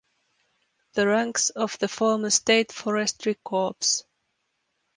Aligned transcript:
The 0.93 1.05
ranks 1.05 1.51
of 1.51 1.77
the 1.77 1.87
former 1.87 2.31
State 2.31 2.71
Forestry 2.71 3.35
Corps. 3.43 4.03